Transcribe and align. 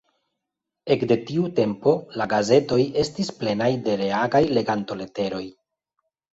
Ekde 0.95 1.17
tiu 1.27 1.49
tempo 1.59 1.93
la 2.23 2.27
gazetoj 2.33 2.79
estis 3.05 3.31
plenaj 3.43 3.71
de 3.87 4.01
reagaj 4.03 4.45
legantoleteroj. 4.59 5.47